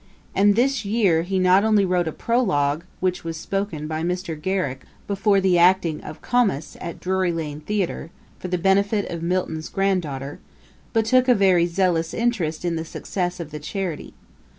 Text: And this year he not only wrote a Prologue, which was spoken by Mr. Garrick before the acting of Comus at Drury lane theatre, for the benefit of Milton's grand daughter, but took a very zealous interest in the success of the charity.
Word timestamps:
And 0.33 0.55
this 0.55 0.83
year 0.83 1.21
he 1.21 1.37
not 1.37 1.63
only 1.63 1.85
wrote 1.85 2.07
a 2.07 2.11
Prologue, 2.11 2.85
which 3.01 3.23
was 3.23 3.37
spoken 3.37 3.85
by 3.87 4.01
Mr. 4.01 4.33
Garrick 4.35 4.83
before 5.05 5.39
the 5.39 5.59
acting 5.59 6.01
of 6.03 6.23
Comus 6.23 6.75
at 6.81 6.99
Drury 6.99 7.31
lane 7.31 7.59
theatre, 7.59 8.09
for 8.39 8.47
the 8.47 8.57
benefit 8.57 9.07
of 9.11 9.21
Milton's 9.21 9.69
grand 9.69 10.01
daughter, 10.01 10.39
but 10.91 11.05
took 11.05 11.27
a 11.27 11.35
very 11.35 11.67
zealous 11.67 12.15
interest 12.15 12.65
in 12.65 12.77
the 12.77 12.83
success 12.83 13.39
of 13.39 13.51
the 13.51 13.59
charity. 13.59 14.15